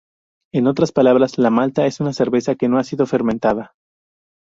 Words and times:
En 0.51 0.65
otras 0.65 0.91
palabras, 0.91 1.37
la 1.37 1.51
malta 1.51 1.85
es 1.85 1.99
una 1.99 2.11
cerveza 2.11 2.55
que 2.55 2.67
no 2.67 2.79
ha 2.79 2.83
sido 2.83 3.05
fermentada. 3.05 3.75